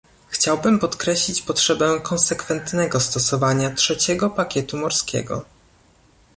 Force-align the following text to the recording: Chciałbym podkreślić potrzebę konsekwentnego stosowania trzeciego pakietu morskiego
Chciałbym 0.27 0.79
podkreślić 0.79 1.41
potrzebę 1.41 1.99
konsekwentnego 1.99 2.99
stosowania 2.99 3.69
trzeciego 3.69 4.29
pakietu 4.29 4.77
morskiego 4.77 5.45